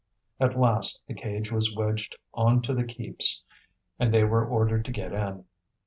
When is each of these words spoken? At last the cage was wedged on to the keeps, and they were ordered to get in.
At 0.39 0.57
last 0.59 1.05
the 1.05 1.13
cage 1.13 1.51
was 1.51 1.75
wedged 1.75 2.15
on 2.33 2.63
to 2.63 2.73
the 2.73 2.83
keeps, 2.85 3.43
and 3.99 4.11
they 4.11 4.23
were 4.23 4.43
ordered 4.43 4.83
to 4.85 4.91
get 4.91 5.13
in. 5.13 5.45